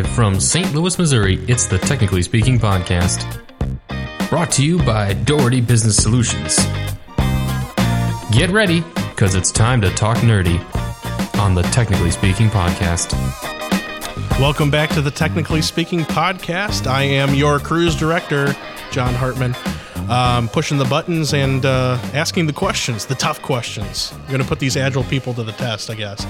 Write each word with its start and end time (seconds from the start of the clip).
Live 0.00 0.14
from 0.14 0.40
St. 0.40 0.74
Louis, 0.74 0.98
Missouri, 0.98 1.34
it's 1.46 1.66
the 1.66 1.76
Technically 1.76 2.22
Speaking 2.22 2.58
Podcast. 2.58 3.38
Brought 4.30 4.50
to 4.52 4.64
you 4.64 4.78
by 4.78 5.12
Doherty 5.12 5.60
Business 5.60 5.94
Solutions. 5.94 6.56
Get 8.30 8.48
ready, 8.48 8.80
because 8.94 9.34
it's 9.34 9.52
time 9.52 9.82
to 9.82 9.90
talk 9.90 10.16
nerdy 10.18 10.58
on 11.38 11.54
the 11.54 11.60
Technically 11.64 12.10
Speaking 12.10 12.48
Podcast. 12.48 13.12
Welcome 14.40 14.70
back 14.70 14.88
to 14.90 15.02
the 15.02 15.10
Technically 15.10 15.60
Speaking 15.60 16.00
podcast. 16.00 16.86
I 16.86 17.02
am 17.02 17.34
your 17.34 17.58
cruise 17.58 17.94
director, 17.94 18.56
John 18.90 19.12
Hartman, 19.12 19.54
um, 20.10 20.48
pushing 20.48 20.76
the 20.76 20.84
buttons 20.84 21.32
and 21.32 21.64
uh, 21.64 21.96
asking 22.12 22.46
the 22.46 22.52
questions, 22.52 23.06
the 23.06 23.14
tough 23.14 23.40
questions. 23.40 24.12
We're 24.22 24.28
going 24.28 24.42
to 24.42 24.48
put 24.48 24.58
these 24.58 24.76
Agile 24.76 25.04
people 25.04 25.32
to 25.34 25.44
the 25.44 25.52
test, 25.52 25.88
I 25.88 25.94
guess. 25.94 26.26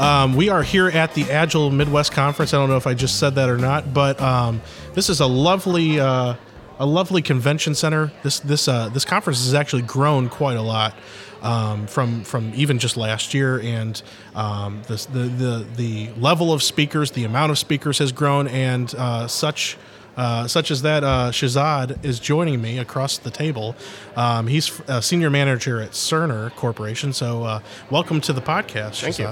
Um, 0.00 0.34
we 0.34 0.48
are 0.48 0.62
here 0.62 0.88
at 0.88 1.12
the 1.14 1.24
Agile 1.30 1.70
Midwest 1.70 2.12
Conference. 2.12 2.54
I 2.54 2.58
don't 2.58 2.68
know 2.68 2.76
if 2.76 2.86
I 2.86 2.94
just 2.94 3.18
said 3.18 3.34
that 3.34 3.50
or 3.50 3.58
not, 3.58 3.92
but 3.92 4.20
um, 4.20 4.62
this 4.94 5.10
is 5.10 5.20
a 5.20 5.26
lovely. 5.26 6.00
Uh, 6.00 6.36
a 6.80 6.86
lovely 6.86 7.22
convention 7.22 7.72
center. 7.72 8.12
This 8.24 8.40
this 8.40 8.66
uh, 8.66 8.88
this 8.88 9.04
conference 9.04 9.44
has 9.44 9.54
actually 9.54 9.82
grown 9.82 10.28
quite 10.28 10.56
a 10.56 10.60
lot 10.60 10.96
um, 11.40 11.86
from 11.86 12.24
from 12.24 12.52
even 12.56 12.80
just 12.80 12.96
last 12.96 13.32
year, 13.32 13.60
and 13.60 14.02
um, 14.34 14.82
the, 14.88 14.96
the 15.12 15.18
the 15.20 15.66
the 15.76 16.20
level 16.20 16.52
of 16.52 16.64
speakers, 16.64 17.12
the 17.12 17.22
amount 17.22 17.52
of 17.52 17.58
speakers 17.58 17.98
has 17.98 18.10
grown, 18.12 18.48
and 18.48 18.92
uh, 18.96 19.28
such. 19.28 19.76
Uh, 20.16 20.46
such 20.46 20.70
as 20.70 20.82
that, 20.82 21.02
uh, 21.04 21.30
Shahzad 21.30 22.04
is 22.04 22.20
joining 22.20 22.60
me 22.62 22.78
across 22.78 23.18
the 23.18 23.30
table. 23.30 23.74
Um, 24.16 24.46
he's 24.46 24.80
a 24.86 25.02
senior 25.02 25.30
manager 25.30 25.80
at 25.80 25.90
Cerner 25.92 26.50
Corporation. 26.54 27.12
So, 27.12 27.42
uh, 27.44 27.60
welcome 27.90 28.20
to 28.22 28.32
the 28.32 28.40
podcast, 28.42 29.00
Thank 29.00 29.18
you. 29.18 29.28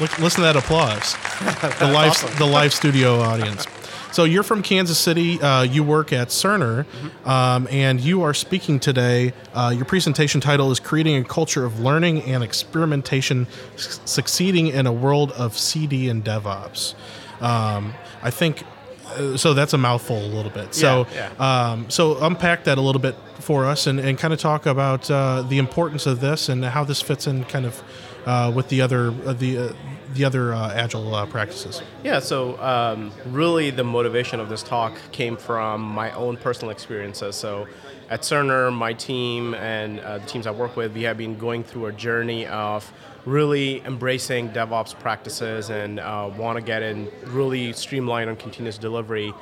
Look, 0.00 0.16
listen 0.20 0.42
to 0.42 0.52
that 0.52 0.56
applause. 0.56 1.14
the 1.80 1.90
live 1.92 2.10
awesome. 2.12 2.38
the 2.38 2.46
live 2.46 2.72
studio 2.72 3.18
audience. 3.20 3.66
So 4.10 4.24
you're 4.24 4.42
from 4.44 4.62
Kansas 4.62 4.96
City. 4.98 5.40
Uh, 5.40 5.62
you 5.62 5.82
work 5.84 6.12
at 6.14 6.28
Cerner, 6.28 6.84
Mm-hmm. 6.84 7.28
um, 7.28 7.68
and 7.70 8.00
you 8.00 8.22
are 8.22 8.32
speaking 8.32 8.80
today. 8.80 9.34
Uh, 9.52 9.72
your 9.76 9.84
presentation 9.84 10.40
title 10.40 10.70
is 10.70 10.80
"Creating 10.80 11.16
a 11.16 11.24
Culture 11.24 11.64
of 11.66 11.80
Learning 11.80 12.22
and 12.22 12.42
Experimentation, 12.42 13.46
S- 13.74 14.00
Succeeding 14.06 14.68
in 14.68 14.86
a 14.86 14.92
World 14.92 15.32
of 15.32 15.58
CD 15.58 16.08
and 16.08 16.24
DevOps." 16.24 16.94
Um, 17.42 17.92
I 18.22 18.30
think. 18.30 18.62
Uh, 19.08 19.36
so 19.36 19.54
that's 19.54 19.72
a 19.72 19.78
mouthful, 19.78 20.18
a 20.18 20.26
little 20.26 20.50
bit. 20.50 20.74
So, 20.74 21.06
Yeah, 21.14 21.30
Um, 21.38 21.88
so 21.90 22.18
unpack 22.24 22.64
that 22.64 22.78
a 22.78 22.80
little 22.80 23.00
bit 23.00 23.16
for 23.40 23.64
us, 23.64 23.86
and, 23.86 23.98
and 24.00 24.18
kind 24.18 24.34
of 24.34 24.40
talk 24.40 24.66
about 24.66 25.10
uh, 25.10 25.42
the 25.42 25.58
importance 25.58 26.06
of 26.06 26.20
this 26.20 26.48
and 26.48 26.64
how 26.64 26.84
this 26.84 27.00
fits 27.00 27.26
in, 27.26 27.44
kind 27.44 27.66
of, 27.66 27.82
uh, 28.26 28.52
with 28.54 28.68
the 28.68 28.80
other 28.82 29.14
uh, 29.26 29.32
the 29.32 29.58
uh, 29.58 29.72
the 30.14 30.24
other 30.24 30.54
uh, 30.54 30.72
agile 30.72 31.14
uh, 31.14 31.26
practices. 31.26 31.82
Yeah, 32.02 32.18
so 32.18 32.60
um, 32.62 33.12
really 33.26 33.70
the 33.70 33.84
motivation 33.84 34.40
of 34.40 34.48
this 34.48 34.62
talk 34.62 34.98
came 35.12 35.36
from 35.36 35.82
my 35.82 36.10
own 36.12 36.36
personal 36.36 36.70
experiences. 36.70 37.36
So 37.36 37.66
at 38.10 38.22
Cerner, 38.22 38.72
my 38.72 38.92
team 38.94 39.54
and 39.54 40.00
uh, 40.00 40.18
the 40.18 40.26
teams 40.26 40.46
I 40.46 40.50
work 40.50 40.76
with, 40.76 40.94
we 40.94 41.02
have 41.02 41.18
been 41.18 41.36
going 41.36 41.62
through 41.62 41.86
a 41.86 41.92
journey 41.92 42.46
of 42.46 42.90
really 43.26 43.84
embracing 43.84 44.50
DevOps 44.50 44.98
practices 44.98 45.68
and 45.68 46.00
uh, 46.00 46.30
want 46.36 46.56
to 46.56 46.62
get 46.64 46.82
in 46.82 47.10
really 47.26 47.72
streamline 47.74 48.28
on 48.28 48.36
continuous 48.36 48.78
delivery. 48.78 49.34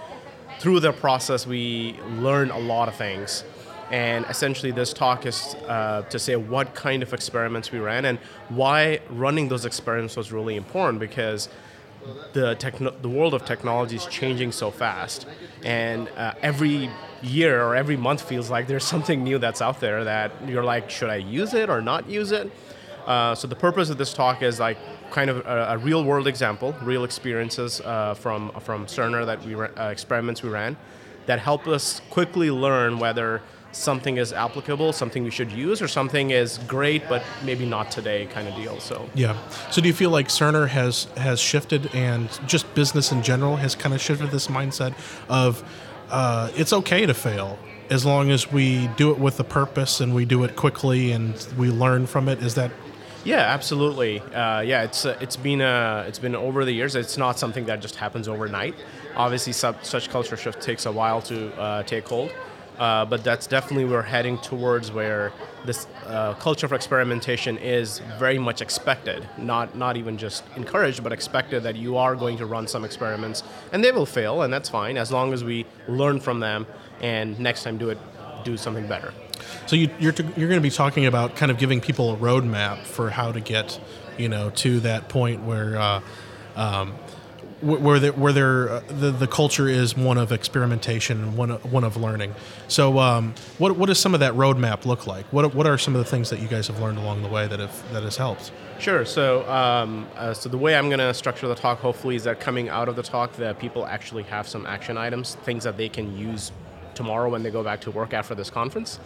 Through 0.59 0.81
the 0.81 0.93
process, 0.93 1.47
we 1.47 1.97
learn 2.17 2.51
a 2.51 2.59
lot 2.59 2.89
of 2.89 2.97
things. 2.97 3.45
And 3.93 4.25
essentially, 4.29 4.73
this 4.73 4.93
talk 4.93 5.27
is 5.27 5.55
uh, 5.69 6.03
to 6.11 6.19
say 6.19 6.35
what 6.35 6.75
kind 6.75 7.05
of 7.05 7.15
experiments 7.15 7.71
we 7.71 7.79
ran 7.79 8.05
and 8.05 8.19
why 8.49 9.01
running 9.11 9.49
those 9.49 9.65
experiments 9.65 10.17
was 10.17 10.33
really 10.33 10.57
important 10.57 10.99
because 10.99 11.49
the 12.33 12.55
techno- 12.57 12.95
the 13.03 13.09
world 13.09 13.35
of 13.35 13.45
technology 13.45 13.97
is 13.97 14.07
changing 14.07 14.53
so 14.53 14.71
fast, 14.71 15.27
and 15.65 16.09
uh, 16.17 16.35
every 16.43 16.91
year 17.23 17.63
or 17.63 17.75
every 17.75 17.97
month 17.97 18.23
feels 18.23 18.51
like 18.51 18.67
there's 18.67 18.85
something 18.95 19.25
new 19.25 19.39
that's 19.39 19.63
out 19.63 19.81
there 19.81 20.05
that 20.05 20.33
you're 20.47 20.65
like, 20.65 20.91
should 20.91 21.11
I 21.11 21.17
use 21.17 21.55
it 21.55 21.71
or 21.71 21.81
not 21.81 22.09
use 22.09 22.33
it? 22.33 22.51
Uh, 23.07 23.35
so 23.35 23.47
the 23.47 23.57
purpose 23.57 23.89
of 23.89 23.99
this 23.99 24.13
talk 24.13 24.43
is 24.43 24.59
like 24.59 24.79
kind 25.11 25.31
of 25.31 25.39
a, 25.47 25.67
a 25.71 25.79
real 25.79 26.05
world 26.05 26.27
example, 26.27 26.75
real 26.83 27.05
experiences 27.05 27.81
uh, 27.81 28.15
from 28.15 28.51
from 28.61 28.87
Cerner 28.87 29.25
that 29.25 29.45
we 29.45 29.55
uh, 29.55 29.89
experiments 29.91 30.43
we 30.43 30.51
ran 30.51 30.77
that 31.27 31.41
help 31.41 31.67
us 31.67 32.01
quickly 32.11 32.51
learn 32.51 32.99
whether 32.99 33.43
something 33.77 34.17
is 34.17 34.33
applicable, 34.33 34.93
something 34.93 35.23
we 35.25 35.31
should 35.31 35.53
use, 35.53 35.83
or 35.83 35.89
something 35.89 36.31
is 36.31 36.59
great 36.67 37.09
but 37.09 37.23
maybe 37.45 37.67
not 37.67 37.91
today 37.91 38.27
kind 38.27 38.49
of 38.49 38.55
deal. 38.55 38.81
So 38.81 39.09
Yeah. 39.15 39.37
So 39.71 39.81
do 39.81 39.89
you 39.89 39.95
feel 39.95 40.11
like 40.11 40.29
Cerner 40.29 40.69
has 40.69 41.09
has 41.17 41.41
shifted 41.41 41.95
and 41.95 42.29
just 42.47 42.73
business 42.75 43.13
in 43.13 43.23
general 43.23 43.57
has 43.57 43.75
kind 43.75 43.95
of 43.95 44.01
shifted 44.01 44.31
this 44.31 44.49
mindset 44.49 44.95
of 45.29 45.63
uh, 46.11 46.51
it's 46.57 46.73
okay 46.73 47.07
to 47.07 47.15
fail 47.15 47.59
as 47.91 48.05
long 48.05 48.31
as 48.31 48.51
we 48.51 48.89
do 48.97 49.11
it 49.11 49.19
with 49.19 49.39
a 49.41 49.45
purpose 49.45 50.01
and 50.01 50.15
we 50.15 50.25
do 50.25 50.45
it 50.45 50.57
quickly 50.57 51.13
and 51.13 51.47
we 51.57 51.71
learn 51.71 52.07
from 52.07 52.29
it? 52.29 52.43
Is 52.43 52.55
that 52.55 52.71
Yeah, 53.25 53.41
absolutely. 53.41 54.21
Uh, 54.21 54.61
yeah, 54.61 54.83
it's 54.85 55.05
uh, 55.05 55.17
it's 55.21 55.37
been 55.37 55.61
uh, 55.61 56.05
it's 56.09 56.19
been 56.19 56.37
over 56.37 56.65
the 56.65 56.73
years. 56.73 56.95
It's 56.95 57.19
not 57.19 57.39
something 57.39 57.67
that 57.67 57.81
just 57.81 57.97
happens 57.97 58.29
overnight. 58.29 58.75
Obviously, 59.17 59.53
sub, 59.53 59.85
such 59.85 60.11
culture 60.11 60.37
shift 60.37 60.61
takes 60.61 60.87
a 60.87 60.93
while 60.93 61.23
to 61.23 61.53
uh, 61.59 61.83
take 61.83 62.07
hold. 62.07 62.33
Uh, 62.79 63.05
but 63.07 63.25
that's 63.25 63.47
definitely 63.47 63.87
we're 63.87 64.03
heading 64.03 64.37
towards 64.39 64.93
where 64.93 65.33
this 65.65 65.87
uh, 66.05 66.35
culture 66.35 66.67
of 66.67 66.73
experimentation 66.73 67.57
is 67.59 68.01
very 68.19 68.39
much 68.39 68.61
expected, 68.61 69.27
not 69.39 69.75
not 69.75 69.97
even 69.97 70.19
just 70.19 70.45
encouraged, 70.57 71.03
but 71.03 71.13
expected 71.13 71.63
that 71.63 71.77
you 71.77 71.97
are 71.97 72.15
going 72.15 72.37
to 72.37 72.45
run 72.45 72.69
some 72.69 72.85
experiments, 72.85 73.43
and 73.73 73.83
they 73.83 73.93
will 73.93 74.07
fail, 74.07 74.43
and 74.43 74.53
that's 74.53 74.69
fine 74.69 74.99
as 74.99 75.11
long 75.11 75.33
as 75.33 75.43
we 75.43 75.65
learn 75.89 76.21
from 76.21 76.41
them 76.41 76.67
and 77.01 77.39
next 77.41 77.65
time 77.65 77.79
do 77.79 77.91
it 77.91 77.99
do 78.45 78.57
something 78.57 78.87
better. 78.87 79.13
So 79.67 79.77
you, 79.77 79.91
you're 79.99 80.13
t- 80.13 80.25
you're 80.37 80.49
going 80.49 80.61
to 80.61 80.69
be 80.69 80.71
talking 80.71 81.07
about 81.07 81.37
kind 81.37 81.51
of 81.51 81.59
giving 81.59 81.81
people 81.81 82.13
a 82.13 82.17
roadmap 82.17 82.85
for 82.85 83.11
how 83.11 83.33
to 83.33 83.41
get, 83.41 83.79
you 84.17 84.29
know, 84.29 84.51
to 84.51 84.81
that 84.81 85.09
point 85.09 85.43
where, 85.43 85.77
uh, 85.77 86.01
um, 86.55 86.95
where 87.63 87.99
there, 87.99 88.13
where 88.13 88.33
there, 88.33 88.69
uh, 88.69 88.81
the 88.89 89.11
the 89.11 89.27
culture 89.27 89.69
is 89.69 89.97
one 89.97 90.19
of 90.19 90.33
experimentation 90.33 91.23
and 91.23 91.37
one 91.37 91.51
one 91.51 91.85
of 91.85 91.97
learning. 91.97 92.35
So 92.69 92.99
um, 92.99 93.35
what 93.59 93.77
what 93.77 93.87
does 93.87 93.99
some 93.99 94.15
of 94.15 94.21
that 94.21 94.35
roadmap 94.35 94.85
look 94.85 95.07
like? 95.07 95.25
What 95.33 95.55
what 95.55 95.67
are 95.67 95.79
some 95.79 95.95
of 95.95 96.05
the 96.05 96.11
things 96.11 96.31
that 96.31 96.41
you 96.41 96.49
guys 96.49 96.67
have 96.69 96.81
learned 96.81 96.99
along 96.99 97.23
the 97.23 97.29
way 97.29 97.47
that 97.47 97.59
have 97.59 97.93
that 97.93 98.03
has 98.03 98.17
helped? 98.17 98.53
Sure. 98.79 99.07
So, 99.07 99.49
um, 99.49 100.07
uh, 100.17 100.35
so 100.35 100.51
the 100.51 100.59
way 100.59 100.77
I'm 100.77 100.89
going 100.89 100.99
to 100.99 101.15
structure 101.15 101.49
the 101.49 101.55
talk, 101.55 101.79
hopefully, 101.79 102.15
is 102.15 102.25
that 102.25 102.41
coming 102.41 102.69
out 102.69 102.89
of 102.89 102.97
the 102.97 103.03
talk, 103.03 103.33
that 103.37 103.59
people 103.59 103.87
actually 103.87 104.25
have 104.25 104.47
some 104.47 104.67
action 104.67 104.99
items, 104.99 105.37
things 105.37 105.65
that 105.65 105.79
they 105.79 105.89
can 105.89 106.17
use 106.17 106.53
tomorrow 106.95 107.31
when 107.31 107.43
they 107.43 107.51
go 107.51 107.63
back 107.63 107.81
to 107.83 107.91
work 107.91 108.13
after 108.13 108.35
this 108.35 108.51
conference. 108.51 108.99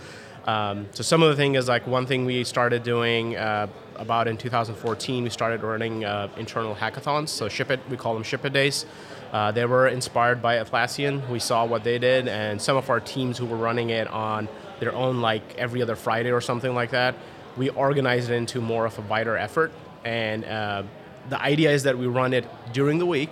Um, 0.46 0.86
so, 0.92 1.02
some 1.02 1.22
of 1.22 1.30
the 1.30 1.36
thing 1.36 1.54
is 1.54 1.68
like 1.68 1.86
one 1.86 2.06
thing 2.06 2.24
we 2.24 2.44
started 2.44 2.82
doing 2.82 3.36
uh, 3.36 3.66
about 3.96 4.26
in 4.28 4.36
2014. 4.36 5.24
We 5.24 5.30
started 5.30 5.62
running 5.62 6.04
uh, 6.04 6.28
internal 6.36 6.74
hackathons. 6.74 7.28
So, 7.28 7.48
Ship 7.48 7.70
It, 7.70 7.80
we 7.90 7.96
call 7.96 8.14
them 8.14 8.22
Ship 8.22 8.44
It 8.44 8.52
Days. 8.52 8.86
Uh, 9.32 9.52
they 9.52 9.64
were 9.64 9.86
inspired 9.86 10.42
by 10.42 10.56
Atlassian. 10.56 11.28
We 11.28 11.38
saw 11.38 11.64
what 11.64 11.84
they 11.84 11.98
did, 11.98 12.26
and 12.26 12.60
some 12.60 12.76
of 12.76 12.90
our 12.90 13.00
teams 13.00 13.38
who 13.38 13.46
were 13.46 13.56
running 13.56 13.90
it 13.90 14.08
on 14.08 14.48
their 14.80 14.94
own, 14.94 15.20
like 15.20 15.56
every 15.56 15.82
other 15.82 15.94
Friday 15.94 16.32
or 16.32 16.40
something 16.40 16.74
like 16.74 16.90
that, 16.90 17.14
we 17.56 17.68
organized 17.68 18.30
it 18.30 18.34
into 18.34 18.60
more 18.60 18.86
of 18.86 18.98
a 18.98 19.02
wider 19.02 19.36
effort. 19.36 19.72
And 20.04 20.44
uh, 20.44 20.82
the 21.28 21.40
idea 21.40 21.70
is 21.70 21.84
that 21.84 21.96
we 21.96 22.06
run 22.06 22.32
it 22.32 22.46
during 22.72 22.98
the 22.98 23.06
week 23.06 23.30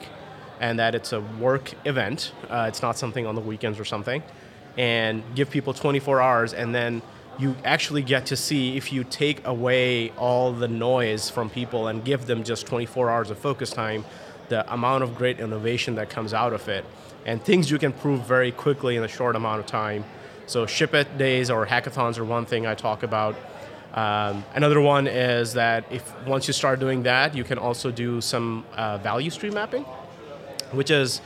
and 0.60 0.78
that 0.78 0.94
it's 0.94 1.12
a 1.12 1.20
work 1.20 1.72
event. 1.84 2.32
Uh, 2.48 2.66
it's 2.68 2.82
not 2.82 2.98
something 2.98 3.26
on 3.26 3.34
the 3.34 3.40
weekends 3.40 3.78
or 3.78 3.84
something. 3.84 4.22
And 4.78 5.22
give 5.34 5.50
people 5.50 5.74
24 5.74 6.22
hours, 6.22 6.54
and 6.54 6.74
then 6.74 7.02
you 7.38 7.54
actually 7.64 8.02
get 8.02 8.26
to 8.26 8.36
see 8.36 8.76
if 8.76 8.92
you 8.92 9.04
take 9.04 9.46
away 9.46 10.10
all 10.12 10.52
the 10.52 10.68
noise 10.68 11.30
from 11.30 11.50
people 11.50 11.88
and 11.88 12.04
give 12.04 12.26
them 12.26 12.42
just 12.42 12.66
24 12.66 13.10
hours 13.10 13.30
of 13.30 13.38
focus 13.38 13.70
time, 13.70 14.04
the 14.48 14.72
amount 14.72 15.04
of 15.04 15.14
great 15.14 15.38
innovation 15.38 15.94
that 15.96 16.10
comes 16.10 16.32
out 16.32 16.52
of 16.52 16.68
it, 16.68 16.84
and 17.26 17.42
things 17.42 17.70
you 17.70 17.78
can 17.78 17.92
prove 17.92 18.22
very 18.22 18.50
quickly 18.50 18.96
in 18.96 19.04
a 19.04 19.08
short 19.08 19.36
amount 19.36 19.60
of 19.60 19.66
time. 19.66 20.04
So, 20.46 20.64
ship 20.66 20.94
it 20.94 21.18
days 21.18 21.50
or 21.50 21.66
hackathons 21.66 22.18
are 22.18 22.24
one 22.24 22.46
thing 22.46 22.66
I 22.66 22.74
talk 22.74 23.02
about. 23.02 23.36
Um, 23.94 24.44
another 24.54 24.80
one 24.80 25.06
is 25.06 25.54
that 25.54 25.84
if 25.90 26.04
once 26.26 26.46
you 26.46 26.52
start 26.52 26.80
doing 26.80 27.02
that, 27.04 27.34
you 27.34 27.44
can 27.44 27.58
also 27.58 27.90
do 27.90 28.20
some 28.20 28.64
uh, 28.74 28.98
value 28.98 29.30
stream 29.30 29.54
mapping, 29.54 29.84
which 30.72 30.90
is 30.90 31.20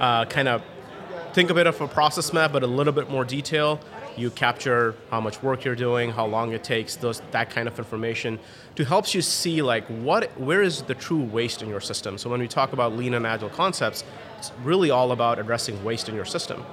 uh, 0.00 0.24
kind 0.26 0.48
of 0.48 0.62
think 1.34 1.50
of 1.50 1.58
it 1.58 1.66
of 1.66 1.80
a 1.80 1.88
process 1.88 2.32
map, 2.32 2.52
but 2.52 2.62
a 2.62 2.66
little 2.66 2.92
bit 2.92 3.10
more 3.10 3.24
detail. 3.24 3.80
You 4.16 4.30
capture 4.30 4.94
how 5.10 5.20
much 5.20 5.42
work 5.42 5.64
you're 5.64 5.74
doing, 5.74 6.12
how 6.12 6.26
long 6.26 6.52
it 6.52 6.62
takes, 6.62 6.94
those 6.94 7.20
that 7.32 7.50
kind 7.50 7.66
of 7.66 7.76
information, 7.76 8.38
to 8.76 8.84
helps 8.84 9.16
you 9.16 9.20
see 9.20 9.60
like 9.60 9.84
what 9.88 10.30
where 10.38 10.62
is 10.62 10.82
the 10.82 10.94
true 10.94 11.24
waste 11.24 11.60
in 11.60 11.68
your 11.68 11.80
system. 11.80 12.18
So 12.18 12.30
when 12.30 12.38
we 12.38 12.46
talk 12.46 12.72
about 12.72 12.96
lean 12.96 13.14
and 13.14 13.26
agile 13.26 13.50
concepts, 13.50 14.04
it's 14.38 14.52
really 14.62 14.90
all 14.90 15.10
about 15.10 15.40
addressing 15.40 15.82
waste 15.82 16.08
in 16.08 16.14
your 16.14 16.24
system. 16.24 16.64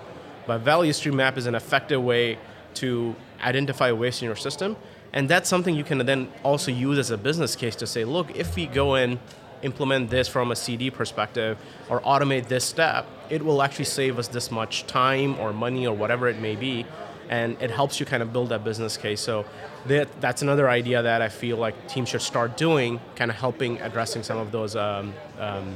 But 0.45 0.59
value 0.59 0.93
stream 0.93 1.15
map 1.15 1.37
is 1.37 1.47
an 1.47 1.55
effective 1.55 2.03
way 2.03 2.37
to 2.75 3.15
identify 3.41 3.91
waste 3.91 4.21
in 4.21 4.27
your 4.27 4.35
system, 4.35 4.77
and 5.11 5.27
that's 5.27 5.49
something 5.49 5.75
you 5.75 5.83
can 5.83 6.05
then 6.05 6.31
also 6.43 6.71
use 6.71 6.99
as 6.99 7.09
a 7.09 7.17
business 7.17 7.55
case 7.55 7.75
to 7.77 7.87
say, 7.87 8.05
look, 8.05 8.35
if 8.37 8.55
we 8.55 8.67
go 8.67 8.93
in 8.93 9.19
implement 9.61 10.09
this 10.09 10.27
from 10.27 10.51
a 10.51 10.55
CD 10.55 10.89
perspective 10.89 11.57
or 11.89 12.01
automate 12.01 12.47
this 12.47 12.65
step, 12.65 13.05
it 13.29 13.43
will 13.43 13.61
actually 13.61 13.85
save 13.85 14.19
us 14.19 14.27
this 14.27 14.51
much 14.51 14.85
time 14.87 15.39
or 15.39 15.53
money 15.53 15.87
or 15.87 15.95
whatever 15.95 16.27
it 16.27 16.39
may 16.39 16.55
be. 16.55 16.85
And 17.29 17.55
it 17.61 17.71
helps 17.71 17.99
you 17.99 18.05
kind 18.05 18.21
of 18.21 18.33
build 18.33 18.49
that 18.49 18.63
business 18.63 18.97
case. 18.97 19.21
So 19.21 19.45
that, 19.87 20.09
that's 20.19 20.41
another 20.41 20.69
idea 20.69 21.01
that 21.01 21.21
I 21.21 21.29
feel 21.29 21.57
like 21.57 21.87
teams 21.87 22.09
should 22.09 22.21
start 22.21 22.57
doing, 22.57 22.99
kind 23.15 23.31
of 23.31 23.37
helping 23.37 23.79
addressing 23.79 24.23
some 24.23 24.37
of 24.37 24.51
those 24.51 24.75
um, 24.75 25.13
um, 25.39 25.75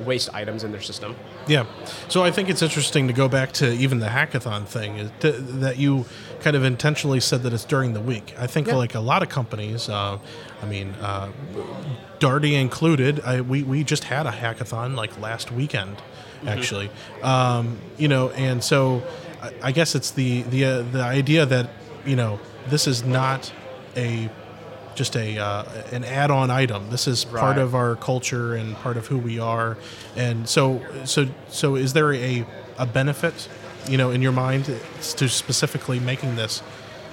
waste 0.00 0.28
items 0.34 0.64
in 0.64 0.72
their 0.72 0.80
system. 0.80 1.14
Yeah. 1.46 1.66
So 2.08 2.22
I 2.24 2.30
think 2.30 2.48
it's 2.48 2.62
interesting 2.62 3.06
to 3.08 3.12
go 3.12 3.28
back 3.28 3.52
to 3.52 3.72
even 3.72 4.00
the 4.00 4.06
hackathon 4.08 4.66
thing 4.66 5.10
to, 5.20 5.32
that 5.32 5.78
you 5.78 6.06
kind 6.40 6.56
of 6.56 6.64
intentionally 6.64 7.20
said 7.20 7.42
that 7.44 7.52
it's 7.52 7.64
during 7.64 7.92
the 7.92 8.00
week. 8.00 8.34
I 8.38 8.46
think 8.46 8.66
Yeah. 8.68 8.74
like 8.76 8.94
a 8.94 9.00
lot 9.00 9.22
of 9.22 9.28
companies, 9.28 9.88
uh, 9.88 10.18
I 10.62 10.66
mean, 10.66 10.94
uh, 11.00 11.28
Doherty 12.18 12.54
included, 12.54 13.20
I, 13.20 13.40
we, 13.40 13.62
we 13.62 13.84
just 13.84 14.04
had 14.04 14.26
a 14.26 14.30
hackathon 14.30 14.94
like 14.96 15.18
last 15.20 15.50
weekend, 15.52 15.96
actually. 16.46 16.90
Um, 17.22 17.78
you 17.98 18.08
know, 18.08 18.30
and 18.30 18.62
so 18.62 19.02
I, 19.42 19.52
I 19.62 19.72
guess 19.72 19.94
it's 19.94 20.12
the 20.12 20.42
the 20.42 20.64
uh, 20.64 20.82
the 20.82 21.02
idea 21.02 21.46
that 21.46 21.70
you 22.06 22.14
know 22.16 22.38
this 22.68 22.86
is 22.86 23.02
not 23.04 23.52
a 23.96 24.28
just 24.94 25.16
a 25.16 25.38
uh, 25.38 25.64
an 25.92 26.04
add-on 26.04 26.50
item. 26.50 26.90
This 26.90 27.06
is 27.06 27.24
part 27.24 27.58
of 27.58 27.74
our 27.74 27.96
culture 27.96 28.54
and 28.54 28.74
part 28.76 28.96
of 28.96 29.06
who 29.06 29.18
we 29.18 29.38
are. 29.38 29.76
And 30.16 30.48
so 30.48 30.82
so 31.04 31.26
so 31.48 31.76
is 31.76 31.92
there 31.92 32.12
a 32.12 32.46
a 32.78 32.86
benefit, 32.86 33.48
you 33.88 33.96
know, 33.96 34.10
in 34.10 34.22
your 34.22 34.32
mind 34.32 34.66
to 34.66 35.28
specifically 35.28 36.00
making 36.00 36.36
this 36.36 36.62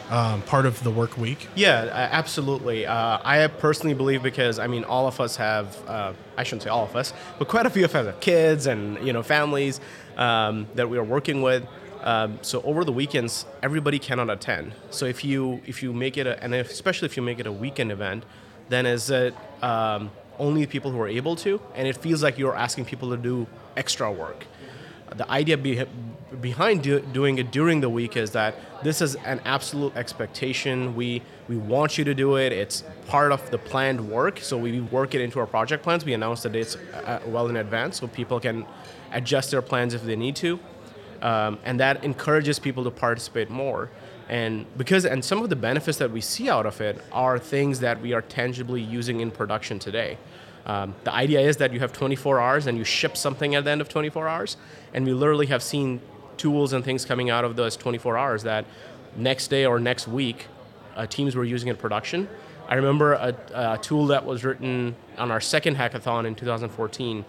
um, 0.10 0.42
part 0.44 0.66
of 0.66 0.84
the 0.84 0.92
work 0.92 1.18
week? 1.18 1.48
Yeah, 1.56 1.90
absolutely. 2.12 2.86
Uh, 2.86 3.20
I 3.24 3.48
personally 3.48 3.94
believe 3.94 4.24
because 4.24 4.60
I 4.60 4.68
mean, 4.68 4.84
all 4.84 5.08
of 5.08 5.20
us 5.20 5.36
have. 5.38 5.78
Uh, 5.88 6.14
I 6.38 6.44
shouldn't 6.44 6.64
say 6.64 6.70
all 6.70 6.86
of 6.86 6.96
us, 6.96 7.14
but 7.38 7.48
quite 7.48 7.66
a 7.66 7.70
few 7.70 7.86
of 7.86 7.96
us 7.96 8.06
have 8.06 8.20
kids 8.20 8.66
and 8.68 9.06
you 9.06 9.14
know 9.14 9.24
families 9.24 9.80
um, 10.18 10.68
that 10.76 10.90
we 10.90 10.98
are 10.98 11.04
working 11.04 11.42
with. 11.42 11.66
Um, 12.04 12.40
so 12.42 12.62
over 12.62 12.84
the 12.84 12.92
weekends, 12.92 13.46
everybody 13.62 14.00
cannot 14.00 14.30
attend. 14.30 14.74
So 14.90 15.06
if 15.06 15.24
you 15.24 15.62
if 15.66 15.84
you 15.84 15.94
make 15.94 16.18
it 16.18 16.28
a, 16.28 16.42
and 16.44 16.54
especially 16.54 17.08
if 17.08 17.18
you 17.18 17.24
make 17.24 17.40
it 17.40 17.48
a 17.48 17.52
weekend 17.52 17.92
event, 17.92 18.24
then 18.70 18.86
is 18.86 19.10
it 19.10 19.36
um, 19.62 20.12
only 20.38 20.66
people 20.66 20.92
who 20.92 21.02
are 21.02 21.08
able 21.08 21.36
to, 21.38 21.62
and 21.76 21.88
it 21.88 21.98
feels 21.98 22.24
like 22.24 22.38
you're 22.38 22.56
asking 22.56 22.86
people 22.86 23.10
to 23.10 23.18
do 23.18 23.48
extra 23.76 24.12
work 24.12 24.46
the 25.16 25.30
idea 25.30 25.58
be, 25.58 25.84
behind 26.42 26.84
do, 26.84 27.00
doing 27.00 27.38
it 27.40 27.52
during 27.52 27.82
the 27.82 27.90
week 27.90 28.16
is 28.16 28.32
that 28.32 28.56
this 28.84 29.02
is 29.02 29.16
an 29.16 29.42
absolute 29.46 29.96
expectation. 29.96 30.96
We 30.96 31.22
we 31.48 31.58
want 31.58 31.98
you 31.98 32.04
to 32.04 32.14
do 32.14 32.36
it. 32.36 32.52
It's 32.52 32.84
part 33.08 33.32
of 33.32 33.50
the 33.50 33.58
planned 33.58 34.10
work, 34.10 34.40
so 34.40 34.58
we 34.58 34.82
work 34.82 35.16
it 35.16 35.22
into 35.22 35.40
our 35.40 35.48
project 35.48 35.84
plans. 35.84 36.06
We 36.06 36.14
announce 36.14 36.44
the 36.44 36.50
dates 36.50 36.76
uh, 36.76 37.20
well 37.26 37.48
in 37.48 37.58
advance, 37.58 38.00
so 38.00 38.08
people 38.08 38.40
can 38.40 38.66
adjust 39.12 39.50
their 39.52 39.64
plans 39.64 39.94
if 39.94 40.04
they 40.04 40.16
need 40.16 40.36
to, 40.38 40.60
um, 41.22 41.60
and 41.64 41.80
that 41.80 42.04
encourages 42.04 42.60
people 42.60 42.84
to 42.84 42.92
participate 42.92 43.50
more. 43.50 43.90
And 44.30 44.66
because 44.78 45.06
and 45.06 45.26
some 45.26 45.42
of 45.42 45.50
the 45.50 45.56
benefits 45.56 45.98
that 45.98 46.12
we 46.12 46.22
see 46.22 46.50
out 46.50 46.66
of 46.66 46.80
it 46.82 47.02
are 47.12 47.40
things 47.40 47.80
that 47.80 48.00
we 48.00 48.14
are 48.14 48.22
tangibly 48.22 48.82
using 48.82 49.22
in 49.22 49.32
production 49.32 49.80
today. 49.80 50.18
Um, 50.66 50.94
the 51.04 51.14
idea 51.14 51.40
is 51.40 51.58
that 51.58 51.74
you 51.74 51.80
have 51.80 51.92
24 51.94 52.40
hours 52.40 52.68
and 52.68 52.78
you 52.78 52.84
ship 52.84 53.18
something 53.18 53.56
at 53.56 53.64
the 53.64 53.72
end 53.72 53.82
of 53.82 53.90
24 53.90 54.28
hours. 54.28 54.58
And 54.94 55.04
we 55.04 55.14
literally 55.14 55.48
have 55.48 55.64
seen 55.64 56.00
tools 56.38 56.74
and 56.74 56.86
things 56.86 57.06
coming 57.06 57.30
out 57.30 57.44
of 57.44 57.56
those 57.56 57.76
24 57.76 58.18
hours 58.18 58.44
that 58.44 58.66
next 59.16 59.48
day 59.48 59.66
or 59.66 59.80
next 59.80 60.08
week 60.08 60.48
uh, 60.96 61.08
teams 61.08 61.36
were 61.36 61.44
using 61.44 61.70
in 61.70 61.76
production. 61.76 62.30
I 62.68 62.76
remember 62.76 63.14
a, 63.14 63.36
a 63.54 63.78
tool 63.80 64.08
that 64.08 64.26
was 64.26 64.44
written 64.44 64.96
on 65.18 65.32
our 65.32 65.42
second 65.42 65.76
hackathon 65.76 66.26
in 66.26 66.36
2014 66.36 67.26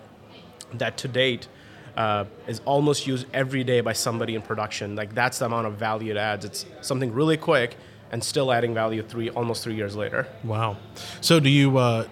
that 0.75 0.99
to 0.99 1.09
date 1.09 1.49
uh, 1.97 2.25
is 2.47 2.61
almost 2.65 3.07
used 3.07 3.27
every 3.33 3.65
day 3.65 3.81
by 3.81 3.93
somebody 3.93 4.35
in 4.35 4.43
production. 4.43 4.97
Like 4.97 5.15
that's 5.15 5.39
the 5.39 5.47
amount 5.47 5.67
of 5.67 5.75
value 5.75 6.11
it 6.13 6.17
adds. 6.17 6.45
It's 6.45 6.67
something 6.81 7.13
really 7.13 7.37
quick 7.37 7.77
and 8.13 8.23
still 8.23 8.53
adding 8.53 8.75
value 8.75 9.03
three 9.03 9.31
almost 9.31 9.63
three 9.65 9.75
years 9.75 9.97
later. 9.97 10.27
Wow. 10.45 10.77
So 11.21 11.41
do 11.41 11.49
you 11.49 11.79
uh, 11.79 12.07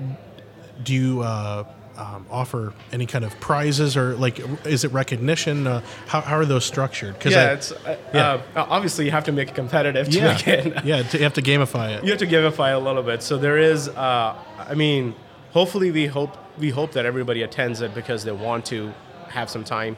do 0.83 0.95
you 0.95 1.23
uh, 1.23 1.65
um, 1.97 2.27
offer 2.31 2.73
any 2.93 3.07
kind 3.07 3.25
of 3.25 3.39
prizes 3.41 3.97
or 3.97 4.15
like 4.17 4.39
is 4.65 4.85
it 4.85 4.93
recognition? 4.93 5.67
Uh, 5.67 5.81
how, 6.07 6.21
how 6.21 6.37
are 6.37 6.45
those 6.45 6.65
structured? 6.65 7.15
Because 7.15 7.33
Yeah, 7.33 7.53
it's 7.55 7.73
uh, 7.73 7.97
yeah. 8.15 8.41
uh, 8.55 8.67
obviously 8.69 9.05
you 9.07 9.11
have 9.11 9.25
to 9.25 9.33
make 9.33 9.49
it 9.49 9.55
competitive 9.57 10.09
to 10.09 10.17
yeah, 10.19 10.35
make 10.35 10.47
it. 10.49 10.85
yeah, 10.85 11.03
to, 11.03 11.19
you 11.19 11.25
have 11.25 11.35
to 11.35 11.43
gamify 11.43 11.97
it. 11.97 12.05
You 12.05 12.11
have 12.11 12.21
to 12.21 12.27
gamify 12.27 12.75
a 12.75 12.79
little 12.79 13.03
bit. 13.03 13.23
So 13.23 13.37
there 13.37 13.59
is. 13.59 13.89
Uh, 13.89 14.37
I 14.59 14.75
mean, 14.75 15.15
hopefully 15.51 15.91
we 15.91 16.07
hope 16.07 16.37
we 16.59 16.71
hope 16.71 16.93
that 16.93 17.05
everybody 17.07 17.43
attends 17.43 17.81
it 17.81 17.95
because 17.95 18.23
they 18.25 18.33
want 18.33 18.67
to 18.67 18.93
have 19.29 19.51
some 19.51 19.65
time. 19.65 19.97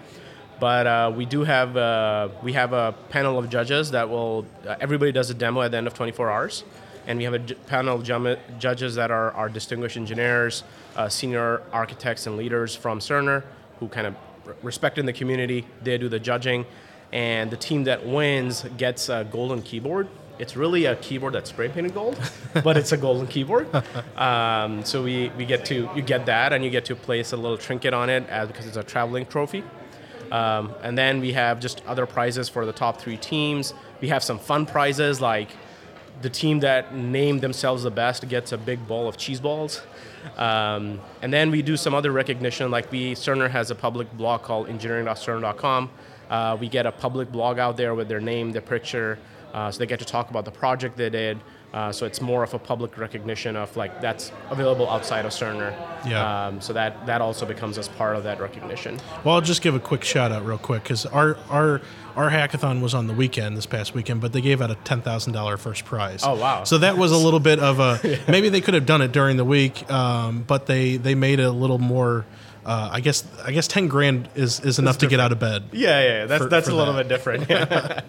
But 0.58 0.86
uh, 0.86 1.12
we 1.14 1.24
do 1.24 1.42
have 1.42 1.76
uh, 1.76 2.28
we 2.42 2.52
have 2.52 2.72
a 2.72 2.94
panel 3.08 3.38
of 3.38 3.48
judges 3.48 3.90
that 3.92 4.08
will. 4.08 4.44
Uh, 4.66 4.76
everybody 4.80 5.10
does 5.10 5.30
a 5.30 5.34
demo 5.34 5.62
at 5.62 5.70
the 5.70 5.78
end 5.78 5.86
of 5.86 5.94
24 5.94 6.30
hours, 6.30 6.64
and 7.06 7.18
we 7.18 7.24
have 7.24 7.32
a 7.34 7.40
panel 7.66 7.96
of 7.96 8.04
jum- 8.04 8.36
judges 8.58 8.94
that 8.96 9.10
are, 9.10 9.32
are 9.32 9.48
distinguished 9.48 9.96
engineers, 9.96 10.62
uh, 10.96 11.08
senior 11.08 11.62
architects, 11.72 12.26
and 12.26 12.36
leaders 12.36 12.76
from 12.76 12.98
Cerner 12.98 13.42
who 13.78 13.88
kind 13.88 14.06
of 14.06 14.14
r- 14.46 14.54
respect 14.62 14.98
in 14.98 15.06
the 15.06 15.14
community. 15.14 15.64
They 15.82 15.96
do 15.96 16.10
the 16.10 16.20
judging, 16.20 16.66
and 17.10 17.50
the 17.50 17.56
team 17.56 17.84
that 17.84 18.04
wins 18.04 18.64
gets 18.76 19.08
a 19.08 19.26
golden 19.30 19.62
keyboard. 19.62 20.08
It's 20.40 20.56
really 20.56 20.87
a 20.87 20.96
keyboard 20.96 21.34
that's 21.34 21.50
spray 21.50 21.69
painted 21.69 21.92
gold, 21.92 22.19
but 22.64 22.78
it's 22.78 22.92
a 22.92 22.96
golden 22.96 23.26
keyboard. 23.26 23.69
Um, 24.16 24.82
so 24.84 25.02
we, 25.02 25.31
we 25.37 25.44
get 25.44 25.66
to 25.66 25.90
you 25.94 26.00
get 26.00 26.25
that, 26.26 26.54
and 26.54 26.64
you 26.64 26.70
get 26.70 26.87
to 26.87 26.96
place 26.96 27.32
a 27.32 27.37
little 27.37 27.58
trinket 27.58 27.92
on 27.92 28.08
it 28.08 28.26
as, 28.28 28.48
because 28.48 28.66
it's 28.66 28.78
a 28.78 28.82
traveling 28.82 29.26
trophy. 29.26 29.62
Um, 30.32 30.75
and 30.82 30.96
then 30.96 31.20
we 31.20 31.32
have 31.32 31.60
just 31.60 31.84
other 31.87 32.06
prizes 32.06 32.48
for 32.48 32.64
the 32.64 32.72
top 32.72 33.00
three 33.00 33.19
teams. 33.19 33.75
We 34.00 34.08
have 34.08 34.22
some 34.22 34.38
fun 34.38 34.64
prizes 34.64 35.20
like 35.20 35.50
the 36.22 36.31
team 36.31 36.60
that 36.60 36.94
named 36.94 37.40
themselves 37.40 37.82
the 37.82 37.90
best 37.90 38.26
gets 38.28 38.52
a 38.52 38.58
big 38.58 38.87
bowl 38.87 39.08
of 39.08 39.16
cheese 39.16 39.40
balls. 39.40 39.82
Um, 40.37 41.00
and 41.22 41.32
then 41.32 41.50
we 41.50 41.62
do 41.62 41.76
some 41.76 41.94
other 41.94 42.12
recognition, 42.12 42.70
like 42.70 42.90
we 42.90 43.14
Cerner 43.14 43.50
has 43.50 43.70
a 43.70 43.75
public 43.75 44.10
blog 44.12 44.42
called 44.42 44.69
engineering.cerner.com. 44.69 45.90
Uh, 46.28 46.56
we 46.60 46.69
get 46.69 46.87
a 46.87 46.92
public 46.92 47.32
blog 47.32 47.58
out 47.58 47.76
there 47.76 47.94
with 47.94 48.08
their 48.08 48.20
name, 48.20 48.52
their 48.52 48.62
picture, 48.62 49.19
so 49.52 49.79
they 49.79 49.87
get 49.87 49.99
to 49.99 50.05
talk 50.05 50.31
about 50.31 50.44
the 50.44 50.50
project 50.50 50.97
they 50.97 51.11
did. 51.11 51.41
Uh, 51.73 51.93
so 51.93 52.05
it's 52.05 52.20
more 52.20 52.43
of 52.43 52.52
a 52.52 52.58
public 52.58 52.99
recognition 52.99 53.55
of 53.55 53.76
like 53.76 54.00
that's 54.00 54.32
available 54.50 54.90
outside 54.90 55.25
of 55.25 55.30
Cerner. 55.30 55.73
Yeah. 56.04 56.49
Um, 56.49 56.61
so 56.61 56.73
that 56.73 57.07
that 57.07 57.21
also 57.21 57.47
becomes 57.47 57.78
as 57.78 57.87
part 57.87 58.16
of 58.16 58.25
that 58.25 58.40
recognition. 58.40 58.99
Well, 59.23 59.37
I'll 59.37 59.40
just 59.40 59.62
give 59.62 59.76
a 59.76 59.80
quick 59.80 60.02
shout 60.02 60.33
out 60.33 60.45
real 60.45 60.59
quick 60.59 60.83
because 60.83 61.07
our 61.07 61.37
our 61.49 61.80
our 62.16 62.28
hackathon 62.28 62.80
was 62.80 62.92
on 62.92 63.07
the 63.07 63.14
weekend 63.14 63.57
this 63.57 63.66
past 63.66 63.95
weekend, 63.95 64.21
but 64.21 64.33
they 64.33 64.40
gave 64.40 64.61
out 64.61 64.73
a 64.73 64.75
ten 64.76 65.00
thousand 65.00 65.33
dollar 65.33 65.57
first 65.57 65.85
prize. 65.85 66.23
Oh, 66.25 66.35
wow. 66.35 66.64
So 66.64 66.78
that 66.78 66.99
was 66.99 67.12
a 67.12 67.16
little 67.16 67.40
bit 67.40 67.61
of 67.61 67.78
a 67.78 68.00
maybe 68.28 68.49
they 68.49 68.61
could 68.61 68.75
have 68.75 68.87
done 68.87 69.00
it 69.00 69.12
during 69.12 69.37
the 69.37 69.45
week, 69.45 69.88
um, 69.92 70.42
but 70.42 70.66
they 70.66 70.97
they 70.97 71.14
made 71.14 71.38
it 71.38 71.45
a 71.45 71.52
little 71.52 71.78
more. 71.78 72.26
Uh, 72.64 72.90
I 72.93 73.00
guess 73.00 73.25
I 73.45 73.52
guess 73.52 73.67
ten 73.67 73.88
grand 73.88 74.29
is, 74.35 74.61
is 74.61 74.79
enough 74.79 74.99
to 74.99 75.07
get 75.07 75.19
out 75.21 75.33
of 75.33 75.38
bed. 75.38 75.64
Yeah, 75.73 76.00
yeah, 76.00 76.07
yeah. 76.09 76.26
that's 76.26 76.43
For- 76.45 76.49
that's 76.50 76.67
for 76.69 76.73
a 76.75 76.76
little 76.76 76.95
that. 76.95 77.09
bit 77.09 77.14
different. 77.14 77.49
Yeah. 77.50 78.00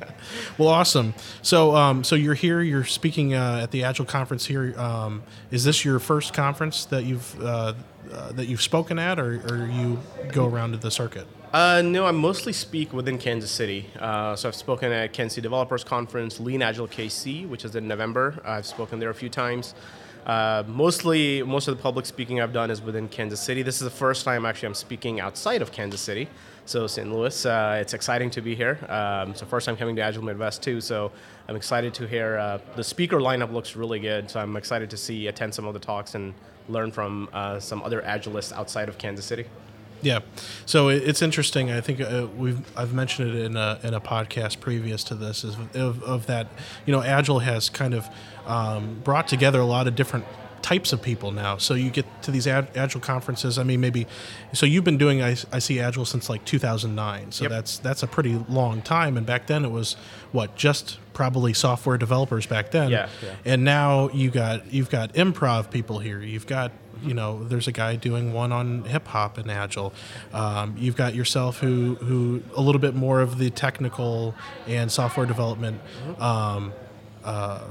Well, 0.57 0.67
awesome. 0.69 1.13
So 1.41 1.75
um, 1.75 2.03
so 2.03 2.15
you're 2.15 2.33
here. 2.33 2.61
You're 2.61 2.83
speaking 2.85 3.33
uh, 3.33 3.61
at 3.63 3.71
the 3.71 3.83
Agile 3.83 4.05
conference 4.05 4.45
here. 4.45 4.77
Um, 4.79 5.23
is 5.51 5.63
this 5.63 5.83
your 5.85 5.99
first 5.99 6.33
conference 6.33 6.85
that 6.85 7.05
you've 7.05 7.41
uh, 7.41 7.73
uh, 8.11 8.31
that 8.33 8.47
you've 8.47 8.61
spoken 8.61 8.99
at, 8.99 9.19
or, 9.19 9.41
or 9.47 9.67
you 9.67 9.99
go 10.31 10.45
around 10.47 10.71
to 10.71 10.77
the 10.77 10.91
circuit? 10.91 11.27
Uh, 11.53 11.81
no, 11.83 12.05
I 12.05 12.11
mostly 12.11 12.53
speak 12.53 12.93
within 12.93 13.17
Kansas 13.17 13.51
City. 13.51 13.89
Uh, 13.99 14.35
so 14.37 14.47
I've 14.47 14.55
spoken 14.55 14.91
at 14.91 15.11
Kansas 15.11 15.33
City 15.35 15.43
Developers 15.43 15.83
Conference, 15.83 16.39
Lean 16.39 16.61
Agile 16.61 16.87
KC, 16.87 17.47
which 17.47 17.65
is 17.65 17.75
in 17.75 17.87
November. 17.89 18.41
I've 18.45 18.65
spoken 18.65 18.99
there 18.99 19.09
a 19.09 19.13
few 19.13 19.27
times. 19.29 19.75
Uh, 20.25 20.63
mostly, 20.67 21.41
most 21.41 21.67
of 21.67 21.75
the 21.75 21.81
public 21.81 22.05
speaking 22.05 22.39
I've 22.39 22.53
done 22.53 22.69
is 22.69 22.81
within 22.81 23.07
Kansas 23.07 23.39
City. 23.39 23.63
This 23.63 23.75
is 23.75 23.81
the 23.81 23.89
first 23.89 24.23
time 24.23 24.45
actually 24.45 24.67
I'm 24.67 24.75
speaking 24.75 25.19
outside 25.19 25.61
of 25.61 25.71
Kansas 25.71 25.99
City, 25.99 26.27
so 26.65 26.85
St. 26.85 27.11
Louis. 27.11 27.45
Uh, 27.45 27.79
it's 27.81 27.93
exciting 27.93 28.29
to 28.31 28.41
be 28.41 28.55
here. 28.55 28.77
Um, 28.87 29.33
so 29.33 29.45
first 29.45 29.65
time 29.65 29.75
coming 29.75 29.95
to 29.95 30.01
Agile 30.01 30.23
Midwest 30.23 30.61
too. 30.61 30.79
So 30.79 31.11
I'm 31.47 31.55
excited 31.55 31.93
to 31.95 32.07
hear. 32.07 32.37
Uh, 32.37 32.59
the 32.75 32.83
speaker 32.83 33.17
lineup 33.17 33.51
looks 33.51 33.75
really 33.75 33.99
good. 33.99 34.29
So 34.29 34.39
I'm 34.39 34.55
excited 34.55 34.89
to 34.91 34.97
see 34.97 35.27
attend 35.27 35.55
some 35.55 35.65
of 35.65 35.73
the 35.73 35.79
talks 35.79 36.13
and 36.13 36.33
learn 36.69 36.91
from 36.91 37.27
uh, 37.33 37.59
some 37.59 37.81
other 37.81 38.01
Agilists 38.03 38.53
outside 38.53 38.89
of 38.89 38.97
Kansas 38.99 39.25
City. 39.25 39.45
Yeah, 40.01 40.19
so 40.65 40.89
it, 40.89 41.03
it's 41.07 41.21
interesting. 41.21 41.71
I 41.71 41.81
think 41.81 42.01
uh, 42.01 42.27
we've 42.35 42.59
I've 42.77 42.93
mentioned 42.93 43.35
it 43.35 43.45
in 43.45 43.55
a 43.55 43.79
in 43.83 43.93
a 43.93 44.01
podcast 44.01 44.59
previous 44.59 45.03
to 45.05 45.15
this 45.15 45.43
is 45.43 45.55
of, 45.75 46.01
of 46.03 46.25
that 46.25 46.47
you 46.85 46.91
know 46.91 47.01
Agile 47.03 47.39
has 47.39 47.69
kind 47.69 47.93
of 47.93 48.07
um, 48.45 48.99
brought 49.03 49.27
together 49.27 49.59
a 49.59 49.65
lot 49.65 49.87
of 49.87 49.95
different 49.95 50.25
types 50.71 50.93
of 50.93 51.01
people 51.01 51.31
now. 51.31 51.57
So 51.57 51.73
you 51.73 51.89
get 51.89 52.05
to 52.23 52.31
these 52.31 52.47
Ag- 52.47 52.69
Agile 52.75 53.01
conferences. 53.01 53.57
I 53.59 53.63
mean, 53.63 53.81
maybe 53.81 54.07
so 54.53 54.65
you've 54.65 54.85
been 54.85 54.97
doing 54.97 55.21
I, 55.21 55.35
I 55.51 55.59
see 55.59 55.79
Agile 55.81 56.05
since 56.05 56.29
like 56.29 56.45
2009. 56.45 57.31
So 57.33 57.43
Yep. 57.43 57.51
that's 57.51 57.77
that's 57.79 58.03
a 58.03 58.07
pretty 58.07 58.35
long 58.47 58.81
time. 58.81 59.17
And 59.17 59.25
back 59.25 59.47
then 59.47 59.65
it 59.65 59.71
was 59.71 59.95
what 60.31 60.55
just 60.55 60.97
probably 61.13 61.53
software 61.53 61.97
developers 61.97 62.45
back 62.45 62.71
then. 62.71 62.89
Yeah, 62.89 63.09
yeah. 63.21 63.35
And 63.43 63.65
now 63.65 64.09
you 64.13 64.29
got 64.31 64.73
you've 64.73 64.89
got 64.89 65.13
improv 65.13 65.69
people 65.71 65.99
here. 65.99 66.21
You've 66.21 66.47
got 66.47 66.71
you 67.03 67.15
know, 67.15 67.43
there's 67.43 67.67
a 67.67 67.71
guy 67.71 67.95
doing 67.95 68.31
one 68.31 68.51
on 68.51 68.83
hip 68.83 69.07
hop 69.07 69.39
and 69.39 69.49
agile. 69.49 69.91
Um, 70.33 70.75
you've 70.77 70.95
got 70.95 71.15
yourself 71.15 71.57
who 71.59 71.95
who 71.95 72.43
a 72.55 72.61
little 72.61 72.79
bit 72.79 72.93
more 72.95 73.19
of 73.21 73.39
the 73.39 73.49
technical 73.49 74.35
and 74.67 74.89
software 74.91 75.25
development. 75.25 75.81
Um, 76.19 76.71
uh, 77.23 77.61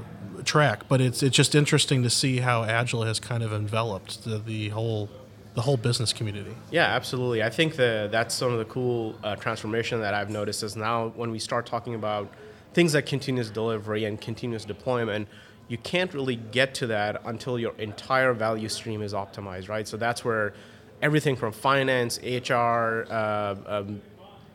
track, 0.45 0.87
but 0.87 1.01
it's 1.01 1.23
it's 1.23 1.35
just 1.35 1.55
interesting 1.55 2.03
to 2.03 2.09
see 2.09 2.37
how 2.37 2.63
agile 2.63 3.03
has 3.03 3.19
kind 3.19 3.43
of 3.43 3.53
enveloped 3.53 4.23
the, 4.23 4.37
the 4.39 4.69
whole 4.69 5.09
the 5.53 5.61
whole 5.61 5.77
business 5.77 6.13
community. 6.13 6.55
Yeah, 6.71 6.85
absolutely. 6.85 7.43
I 7.43 7.49
think 7.49 7.75
the, 7.75 8.07
that's 8.11 8.33
some 8.33 8.53
of 8.53 8.59
the 8.59 8.65
cool 8.65 9.15
uh, 9.23 9.35
transformation 9.35 9.99
that 9.99 10.13
I've 10.13 10.29
noticed 10.29 10.63
is 10.63 10.77
now 10.77 11.09
when 11.09 11.29
we 11.29 11.39
start 11.39 11.65
talking 11.65 11.93
about 11.93 12.31
things 12.73 12.93
like 12.93 13.05
continuous 13.05 13.49
delivery 13.49 14.05
and 14.05 14.19
continuous 14.19 14.63
deployment, 14.63 15.27
you 15.67 15.77
can't 15.77 16.13
really 16.13 16.37
get 16.37 16.73
to 16.75 16.87
that 16.87 17.21
until 17.25 17.59
your 17.59 17.73
entire 17.77 18.33
value 18.33 18.69
stream 18.69 19.01
is 19.01 19.13
optimized, 19.13 19.67
right? 19.67 19.87
So 19.87 19.97
that's 19.97 20.23
where 20.23 20.53
everything 21.01 21.35
from 21.35 21.51
finance, 21.51 22.19
HR, 22.23 23.05
uh, 23.09 23.55
um, 23.65 24.01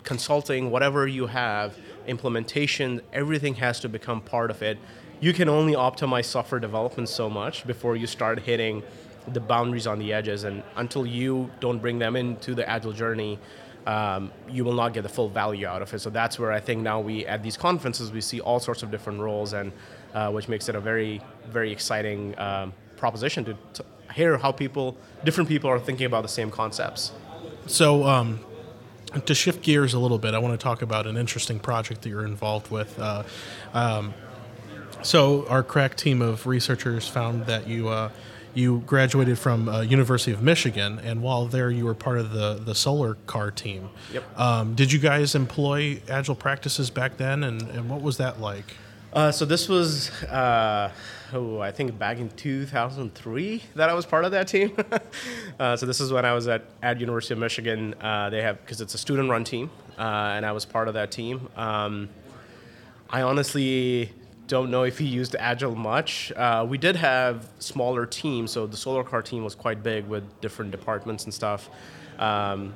consulting, 0.03 0.71
whatever 0.71 1.07
you 1.07 1.27
have, 1.27 1.77
implementation, 2.07 3.03
everything 3.13 3.55
has 3.57 3.81
to 3.81 3.89
become 3.89 4.21
part 4.21 4.51
of 4.51 4.63
it. 4.63 4.79
You 5.21 5.33
can 5.33 5.49
only 5.49 5.75
optimize 5.75 6.27
software 6.27 6.61
development 6.61 7.09
so 7.09 7.31
much 7.31 7.67
before 7.67 7.97
you 7.97 8.07
start 8.07 8.41
hitting 8.41 8.83
the 9.29 9.41
boundaries 9.41 9.87
on 9.87 9.99
the 9.99 10.13
edges, 10.13 10.45
and 10.45 10.63
until 10.77 11.07
you 11.07 11.51
don't 11.61 11.79
bring 11.79 11.99
them 11.99 12.17
into 12.17 12.55
the 12.55 12.69
agile 12.69 12.93
journey, 12.93 13.39
um, 13.87 14.33
you 14.49 14.65
will 14.65 14.75
not 14.75 14.93
get 14.93 15.03
the 15.03 15.09
full 15.09 15.29
value 15.29 15.67
out 15.67 15.81
of 15.81 15.93
it. 15.95 16.01
So 16.01 16.11
that's 16.11 16.39
where 16.39 16.53
I 16.53 16.61
think 16.61 16.83
now 16.83 17.01
we 17.01 17.27
at 17.27 17.43
these 17.43 17.57
conferences 17.57 18.13
we 18.13 18.21
see 18.21 18.41
all 18.41 18.61
sorts 18.61 18.83
of 18.83 18.91
different 18.91 19.21
roles, 19.21 19.53
and 19.53 19.73
uh, 20.13 20.31
which 20.31 20.49
makes 20.49 20.69
it 20.69 20.75
a 20.75 20.81
very 20.81 21.21
very 21.49 21.73
exciting 21.73 22.39
um, 22.39 22.73
proposition 22.97 23.45
to, 23.45 23.57
to, 23.75 23.85
hear 24.15 24.39
how 24.39 24.51
people 24.51 24.97
different 25.25 25.47
people 25.49 25.69
are 25.69 25.81
thinking 25.81 26.07
about 26.07 26.23
the 26.23 26.29
same 26.29 26.51
concepts. 26.51 27.13
So. 27.67 28.05
Um, 28.05 28.41
to 29.25 29.35
shift 29.35 29.63
gears 29.63 29.95
a 29.95 29.99
little 29.99 30.19
bit, 30.19 30.35
I 30.35 30.39
want 30.39 30.59
to 30.59 30.63
talk 30.63 30.83
about 30.83 31.07
an 31.07 31.17
interesting 31.17 31.59
project 31.59 32.03
that 32.03 32.11
you're 32.11 32.27
involved 32.27 32.71
with. 32.71 32.99
Uh, 32.99 33.23
um, 33.73 34.13
so, 35.07 35.47
our 35.49 35.63
crack 35.63 35.97
team 35.97 36.21
of 36.21 36.47
researchers 36.47 37.07
found 37.07 37.47
that 37.47 37.69
you 37.69 37.89
uh, 37.89 38.11
you 38.55 38.83
graduated 38.87 39.39
from 39.39 39.69
uh, 39.69 39.83
University 39.83 40.33
of 40.33 40.43
Michigan, 40.43 40.99
and 40.99 41.23
while 41.23 41.47
there, 41.47 41.71
you 41.71 41.85
were 41.85 41.95
part 41.95 42.19
of 42.19 42.33
the 42.33 42.55
the 42.55 42.75
solar 42.75 43.15
car 43.27 43.51
team. 43.51 43.91
Yep. 44.13 44.39
Um, 44.39 44.75
did 44.75 44.91
you 44.93 44.99
guys 44.99 45.35
employ 45.35 46.01
agile 46.09 46.35
practices 46.35 46.91
back 46.91 47.19
then, 47.19 47.45
and, 47.45 47.63
and 47.63 47.89
what 47.89 48.03
was 48.03 48.17
that 48.17 48.41
like? 48.41 48.75
Uh, 49.13 49.31
so 49.31 49.45
this 49.47 49.69
was, 49.69 50.11
uh, 50.25 50.91
oh, 51.33 51.61
I 51.61 51.71
think 51.71 51.99
back 51.99 52.19
in 52.19 52.29
2003 52.29 53.63
that 53.75 53.89
I 53.89 53.95
was 53.95 54.05
part 54.05 54.27
of 54.27 54.33
that 54.33 54.47
team. 54.47 54.77
uh, 55.61 55.77
so 55.77 55.87
this 55.87 56.01
is 56.01 56.13
when 56.13 56.27
I 56.27 56.35
was 56.35 56.49
at, 56.49 56.65
at 56.83 57.01
University 57.01 57.33
of 57.33 57.39
Michigan. 57.41 57.95
Uh, 58.01 58.29
they 58.29 58.43
have 58.43 58.61
because 58.61 58.83
it's 58.83 58.93
a 58.93 58.99
student-run 58.99 59.45
team, 59.45 59.71
uh, 59.97 60.03
and 60.03 60.45
I 60.45 60.53
was 60.53 60.67
part 60.67 60.89
of 60.89 60.95
that 60.95 61.13
team. 61.13 61.49
Um, 61.57 62.11
I 63.09 63.23
honestly 63.23 64.13
don't 64.47 64.71
know 64.71 64.85
if 64.85 64.99
he 64.99 65.07
used 65.07 65.37
Agile 65.39 65.75
much. 65.75 66.33
Uh, 66.33 66.65
we 66.69 66.79
did 66.79 66.97
have 66.97 67.49
smaller 67.59 68.07
teams, 68.07 68.53
so 68.53 68.67
the 68.67 68.77
Solar 68.77 69.05
Car 69.05 69.23
team 69.23 69.45
was 69.45 69.55
quite 69.55 69.83
big 69.83 70.07
with 70.07 70.25
different 70.41 70.71
departments 70.71 71.25
and 71.25 71.35
stuff. 71.35 71.69
Um, 72.19 72.75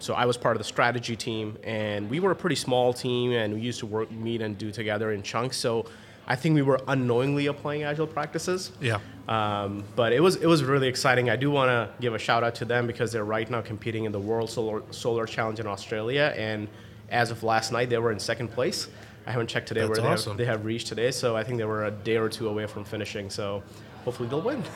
so 0.00 0.14
I 0.14 0.24
was 0.24 0.36
part 0.36 0.56
of 0.56 0.58
the 0.58 0.64
strategy 0.64 1.14
team, 1.14 1.58
and 1.62 2.08
we 2.08 2.20
were 2.20 2.30
a 2.30 2.36
pretty 2.36 2.56
small 2.56 2.92
team, 2.92 3.32
and 3.32 3.54
we 3.54 3.60
used 3.60 3.80
to 3.80 3.86
work, 3.86 4.10
meet, 4.10 4.40
and 4.40 4.56
do 4.56 4.70
together 4.70 5.12
in 5.12 5.22
chunks. 5.22 5.56
So 5.58 5.86
I 6.26 6.36
think 6.36 6.54
we 6.54 6.62
were 6.62 6.80
unknowingly 6.88 7.46
applying 7.46 7.82
agile 7.82 8.06
practices. 8.06 8.72
Yeah. 8.80 8.98
Um, 9.28 9.84
but 9.96 10.12
it 10.12 10.20
was 10.20 10.36
it 10.36 10.46
was 10.46 10.64
really 10.64 10.88
exciting. 10.88 11.28
I 11.30 11.36
do 11.36 11.50
want 11.50 11.68
to 11.68 11.90
give 12.00 12.14
a 12.14 12.18
shout 12.18 12.42
out 12.42 12.54
to 12.56 12.64
them 12.64 12.86
because 12.86 13.12
they're 13.12 13.24
right 13.24 13.48
now 13.48 13.60
competing 13.60 14.04
in 14.04 14.12
the 14.12 14.18
World 14.18 14.50
Solar 14.50 14.82
Solar 14.90 15.26
Challenge 15.26 15.60
in 15.60 15.66
Australia, 15.66 16.34
and 16.36 16.66
as 17.10 17.30
of 17.30 17.42
last 17.42 17.70
night, 17.70 17.90
they 17.90 17.98
were 17.98 18.12
in 18.12 18.18
second 18.18 18.48
place. 18.48 18.88
I 19.26 19.32
haven't 19.32 19.48
checked 19.48 19.68
today 19.68 19.80
That's 19.80 19.90
where 19.98 20.08
they, 20.08 20.12
awesome. 20.14 20.30
have, 20.32 20.38
they 20.38 20.44
have 20.46 20.64
reached 20.64 20.86
today, 20.88 21.10
so 21.10 21.36
I 21.36 21.44
think 21.44 21.58
they 21.58 21.64
were 21.64 21.84
a 21.84 21.90
day 21.90 22.16
or 22.16 22.28
two 22.28 22.48
away 22.48 22.66
from 22.66 22.84
finishing. 22.84 23.30
So 23.30 23.62
hopefully 24.04 24.28
they'll 24.28 24.40
win. 24.40 24.62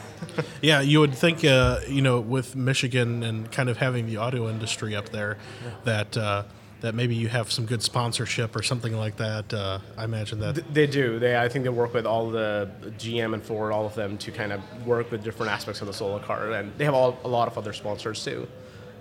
Yeah, 0.62 0.80
you 0.80 1.00
would 1.00 1.14
think, 1.14 1.44
uh, 1.44 1.80
you 1.88 2.00
know, 2.02 2.20
with 2.20 2.56
Michigan 2.56 3.22
and 3.22 3.50
kind 3.52 3.68
of 3.68 3.76
having 3.76 4.06
the 4.06 4.16
auto 4.18 4.48
industry 4.48 4.94
up 4.96 5.10
there, 5.10 5.36
that 5.84 6.16
uh, 6.16 6.44
that 6.80 6.94
maybe 6.94 7.14
you 7.14 7.28
have 7.28 7.50
some 7.50 7.64
good 7.66 7.82
sponsorship 7.82 8.54
or 8.56 8.62
something 8.62 8.94
like 8.96 9.16
that. 9.16 9.52
Uh, 9.52 9.78
I 9.96 10.04
imagine 10.04 10.40
that. 10.40 10.54
Th- 10.56 10.66
They 10.72 10.86
do. 10.86 11.18
They 11.18 11.36
I 11.36 11.48
think 11.48 11.64
they 11.64 11.70
work 11.70 11.92
with 11.94 12.06
all 12.06 12.30
the 12.30 12.70
GM 12.98 13.32
and 13.34 13.42
Ford, 13.42 13.72
all 13.72 13.86
of 13.86 13.94
them, 13.94 14.16
to 14.18 14.30
kind 14.30 14.52
of 14.52 14.60
work 14.86 15.10
with 15.10 15.22
different 15.24 15.52
aspects 15.52 15.80
of 15.82 15.86
the 15.86 15.92
solar 15.94 16.20
car, 16.20 16.52
and 16.52 16.72
they 16.78 16.84
have 16.84 16.94
all, 16.94 17.18
a 17.24 17.28
lot 17.28 17.48
of 17.48 17.56
other 17.58 17.72
sponsors 17.72 18.22
too. 18.24 18.46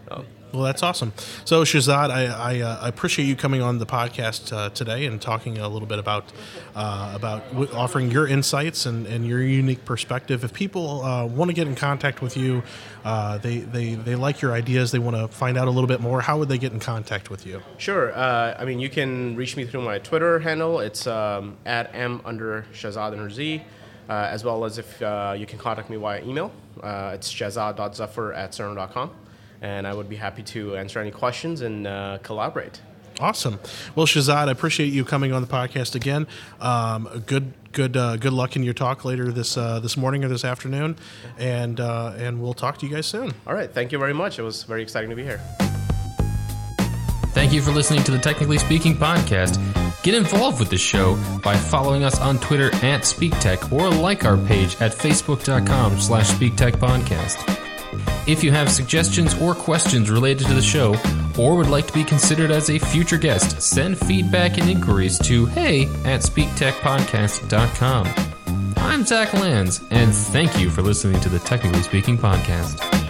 So, 0.09 0.25
Well, 0.53 0.61
that's 0.61 0.83
awesome. 0.83 1.13
So, 1.45 1.63
Shahzad, 1.63 2.11
I, 2.11 2.25
I, 2.27 2.59
uh, 2.61 2.79
I 2.83 2.87
appreciate 2.87 3.25
you 3.25 3.35
coming 3.35 3.63
on 3.63 3.79
the 3.79 3.87
podcast 3.87 4.55
uh, 4.55 4.69
today 4.69 5.07
and 5.07 5.19
talking 5.19 5.57
a 5.57 5.67
little 5.67 5.87
bit 5.87 5.97
about 5.97 6.31
uh, 6.75 7.11
about 7.15 7.49
w- 7.53 7.71
offering 7.73 8.11
your 8.11 8.27
insights 8.27 8.85
and, 8.85 9.07
and 9.07 9.25
your 9.25 9.41
unique 9.41 9.83
perspective. 9.83 10.43
If 10.43 10.53
people 10.53 11.03
uh, 11.03 11.25
want 11.25 11.49
to 11.49 11.55
get 11.55 11.65
in 11.65 11.73
contact 11.73 12.21
with 12.21 12.37
you, 12.37 12.61
uh, 13.03 13.39
they, 13.39 13.59
they, 13.59 13.95
they 13.95 14.13
like 14.13 14.41
your 14.41 14.53
ideas, 14.53 14.91
they 14.91 14.99
want 14.99 15.15
to 15.17 15.27
find 15.27 15.57
out 15.57 15.67
a 15.67 15.71
little 15.71 15.87
bit 15.87 16.01
more, 16.01 16.21
how 16.21 16.37
would 16.37 16.49
they 16.49 16.59
get 16.59 16.71
in 16.71 16.79
contact 16.79 17.31
with 17.31 17.47
you? 17.47 17.63
sure. 17.79 18.15
Uh, 18.15 18.55
I 18.57 18.63
mean, 18.63 18.79
you 18.79 18.89
can 18.89 19.35
reach 19.35 19.57
me 19.57 19.65
through 19.65 19.81
my 19.81 19.97
Twitter 19.97 20.37
handle. 20.37 20.79
It's 20.81 21.07
um, 21.07 21.57
at 21.65 21.89
m 21.95 22.21
under 22.25 22.67
Shazad 22.73 23.13
under 23.13 23.29
Z, 23.31 23.63
as 24.07 24.43
well 24.43 24.65
as 24.65 24.77
if 24.77 25.01
you 25.01 25.47
can 25.47 25.57
contact 25.57 25.89
me 25.89 25.97
via 25.97 26.23
email. 26.23 26.51
It's 26.77 27.33
shahzad.zafar 27.33 28.35
at 28.35 28.51
cerner.com, 28.51 29.09
and 29.63 29.87
I 29.87 29.93
would 29.93 30.09
be 30.09 30.17
happy 30.17 30.43
to 30.43 30.75
answer 30.75 30.99
any 30.99 31.09
questions 31.09 31.61
and 31.61 31.87
uh, 31.87 32.19
collaborate. 32.21 32.81
Awesome. 33.19 33.59
Well, 33.95 34.05
Shahzad, 34.05 34.47
I 34.47 34.51
appreciate 34.51 34.87
you 34.87 35.05
coming 35.05 35.31
on 35.31 35.41
the 35.41 35.47
podcast 35.47 35.95
again. 35.95 36.27
Um, 36.59 37.23
good, 37.25 37.53
good, 37.71 37.95
uh, 37.95 38.17
good 38.17 38.33
luck 38.33 38.55
in 38.55 38.63
your 38.63 38.73
talk 38.73 39.05
later 39.05 39.31
this 39.31 39.55
uh, 39.55 39.79
this 39.79 39.95
morning 39.95 40.23
or 40.23 40.27
this 40.27 40.43
afternoon, 40.43 40.97
and 41.37 41.79
uh, 41.79 42.13
and 42.17 42.41
we'll 42.41 42.55
talk 42.55 42.79
to 42.79 42.87
you 42.87 42.93
guys 42.93 43.05
soon. 43.05 43.31
All 43.47 43.53
right. 43.53 43.71
Thank 43.71 43.91
you 43.91 43.99
very 43.99 44.13
much. 44.13 44.39
It 44.39 44.41
was 44.41 44.63
very 44.63 44.81
exciting 44.81 45.09
to 45.09 45.15
be 45.15 45.23
here. 45.23 45.39
Thank 47.33 47.53
you 47.53 47.61
for 47.61 47.71
listening 47.71 48.03
to 48.03 48.11
the 48.11 48.19
Technically 48.19 48.57
Speaking 48.57 48.95
podcast. 48.95 49.59
Get 50.03 50.15
involved 50.15 50.59
with 50.59 50.69
the 50.69 50.77
show 50.77 51.17
by 51.43 51.55
following 51.55 52.03
us 52.03 52.19
on 52.19 52.37
Twitter 52.39 52.67
at 52.75 53.01
SpeakTech 53.01 53.71
or 53.71 53.89
like 53.89 54.25
our 54.25 54.37
page 54.37 54.75
at 54.81 54.91
facebook.com 54.91 55.99
slash 55.99 56.29
SpeakTechPodcast. 56.31 57.52
If 58.27 58.43
you 58.43 58.51
have 58.51 58.71
suggestions 58.71 59.39
or 59.41 59.55
questions 59.55 60.09
related 60.09 60.47
to 60.47 60.53
the 60.53 60.61
show, 60.61 60.95
or 61.37 61.55
would 61.55 61.69
like 61.69 61.87
to 61.87 61.93
be 61.93 62.03
considered 62.03 62.51
as 62.51 62.69
a 62.69 62.79
future 62.79 63.17
guest, 63.17 63.61
send 63.61 63.97
feedback 63.97 64.57
and 64.57 64.69
inquiries 64.69 65.17
to 65.19 65.45
hey 65.47 65.85
at 66.05 66.21
SpeakTechPodcast.com. 66.21 68.07
I'm 68.77 69.05
Zach 69.05 69.33
Lands, 69.33 69.81
and 69.91 70.13
thank 70.13 70.59
you 70.59 70.69
for 70.69 70.81
listening 70.81 71.19
to 71.21 71.29
the 71.29 71.39
Technically 71.39 71.81
Speaking 71.81 72.17
podcast. 72.17 73.02